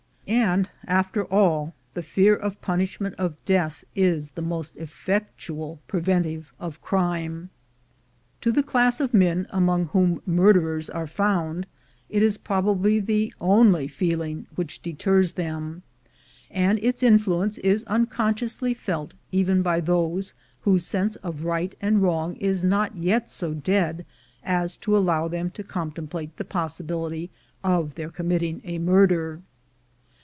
And 0.27 0.69
after 0.85 1.25
all, 1.25 1.73
the 1.93 2.01
fear 2.03 2.35
of 2.37 2.61
punishment 2.61 3.15
of 3.17 3.43
death 3.43 3.83
is 3.95 4.29
the 4.29 4.41
most 4.41 4.77
effectual 4.77 5.81
preventive 5.89 6.53
of 6.57 6.79
crime. 6.81 7.49
To 8.41 8.51
the 8.53 8.63
class 8.63 9.01
of 9.01 9.13
men 9.13 9.45
among 9.49 9.87
whom 9.87 10.21
murderers 10.25 10.89
are 10.89 11.07
found, 11.07 11.65
it 12.07 12.23
is 12.23 12.37
prob 12.37 12.65
ably 12.69 12.99
the 13.01 13.33
only 13.41 13.89
feeling 13.89 14.47
which 14.55 14.81
deters 14.81 15.33
them, 15.33 15.81
and 16.49 16.79
its 16.81 17.03
in 17.03 17.17
fluence 17.19 17.57
is 17.59 17.83
unconsciously 17.85 18.73
felt 18.73 19.15
even 19.33 19.61
by 19.61 19.81
those 19.81 20.33
whose 20.61 20.85
sense 20.85 21.17
of 21.17 21.43
right 21.43 21.75
and 21.81 22.01
wrong 22.03 22.37
is 22.37 22.63
not 22.63 22.95
yet 22.95 23.29
so 23.29 23.53
dead 23.53 24.05
as 24.45 24.77
to 24.77 24.95
allow 24.95 25.27
them 25.27 25.49
to 25.49 25.63
contemplate 25.63 26.37
the 26.37 26.45
possibility 26.45 27.29
of 27.65 27.95
their 27.95 28.09
commit 28.09 28.39
ting 28.39 28.61
a 28.63 28.77
murder. 28.79 29.41